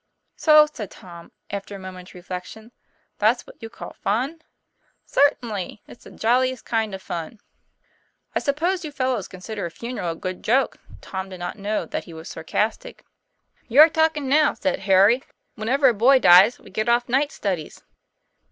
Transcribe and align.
"So," 0.35 0.65
said 0.65 0.89
Tom, 0.89 1.31
after 1.51 1.75
a 1.75 1.79
moment's 1.79 2.15
reflection, 2.15 2.71
"that's 3.19 3.45
what 3.45 3.61
you 3.61 3.69
call 3.69 3.93
fun?" 3.93 4.41
"Certainly; 5.05 5.83
it's 5.87 6.05
the 6.05 6.09
jolliest 6.09 6.65
kind 6.65 6.95
of 6.95 7.03
fun."" 7.03 7.39
I 8.35 8.39
suppose 8.39 8.83
you 8.83 8.91
fellows 8.91 9.27
consider 9.27 9.67
a 9.67 9.69
funeral 9.69 10.13
a 10.13 10.15
good 10.15 10.41
joke." 10.41 10.77
Tom 11.01 11.29
did 11.29 11.37
not 11.39 11.59
know 11.59 11.85
that 11.85 12.05
he 12.05 12.15
was 12.15 12.29
sarcastic. 12.29 13.05
"You're 13.67 13.89
talking 13.89 14.27
now," 14.27 14.55
said 14.55 14.79
Harry. 14.79 15.21
"Whenever 15.53 15.89
a 15.89 15.93
boy 15.93 16.17
dies 16.17 16.57
we 16.57 16.71
get 16.71 16.89
off 16.89 17.07
night 17.07 17.31
studies." 17.31 17.83